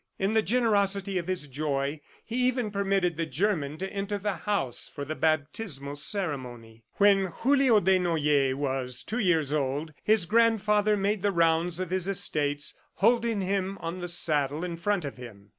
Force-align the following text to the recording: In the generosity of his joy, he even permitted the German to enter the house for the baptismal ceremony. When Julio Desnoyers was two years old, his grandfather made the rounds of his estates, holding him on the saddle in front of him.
In 0.17 0.33
the 0.33 0.41
generosity 0.41 1.19
of 1.19 1.27
his 1.27 1.45
joy, 1.45 2.01
he 2.25 2.37
even 2.47 2.71
permitted 2.71 3.17
the 3.17 3.27
German 3.27 3.77
to 3.77 3.93
enter 3.93 4.17
the 4.17 4.33
house 4.33 4.89
for 4.89 5.05
the 5.05 5.13
baptismal 5.13 5.95
ceremony. 5.95 6.83
When 6.95 7.27
Julio 7.27 7.79
Desnoyers 7.79 8.55
was 8.55 9.03
two 9.03 9.19
years 9.19 9.53
old, 9.53 9.93
his 10.03 10.25
grandfather 10.25 10.97
made 10.97 11.21
the 11.21 11.31
rounds 11.31 11.79
of 11.79 11.91
his 11.91 12.07
estates, 12.07 12.73
holding 12.95 13.41
him 13.41 13.77
on 13.79 13.99
the 13.99 14.07
saddle 14.07 14.63
in 14.63 14.75
front 14.75 15.05
of 15.05 15.17
him. 15.17 15.49